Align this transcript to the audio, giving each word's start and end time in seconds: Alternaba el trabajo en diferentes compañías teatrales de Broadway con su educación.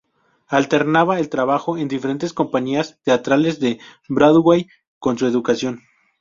Alternaba 0.47 1.19
el 1.19 1.29
trabajo 1.29 1.77
en 1.77 1.87
diferentes 1.87 2.33
compañías 2.33 2.97
teatrales 3.03 3.59
de 3.59 3.77
Broadway 4.09 4.65
con 4.97 5.15
su 5.19 5.27
educación. 5.27 5.81